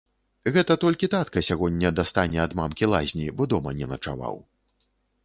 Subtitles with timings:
[0.53, 4.35] Гэта толькі татка сягоння дастане ад мамкі лазні, бо дома не начаваў.